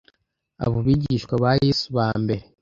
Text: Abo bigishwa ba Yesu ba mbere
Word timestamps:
Abo 0.65 0.77
bigishwa 0.85 1.33
ba 1.43 1.51
Yesu 1.63 1.85
ba 1.97 2.07
mbere 2.21 2.43